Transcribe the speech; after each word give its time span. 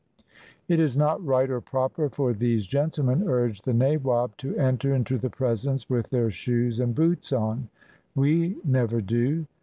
"It 0.67 0.79
is 0.79 0.97
not 0.97 1.23
right 1.23 1.47
or 1.47 1.61
proper 1.61 2.09
for 2.09 2.33
these 2.33 2.65
gentlemen," 2.65 3.21
urged 3.27 3.65
the 3.65 3.71
nawab, 3.75 4.35
"to 4.37 4.57
enter 4.57 4.95
into 4.95 5.19
the 5.19 5.29
presence 5.29 5.87
with 5.91 6.09
their 6.09 6.31
shoes 6.31 6.79
and 6.79 6.95
boots 6.95 7.31
on. 7.31 7.69
We 8.15 8.57
never 8.65 8.99
do. 8.99 9.45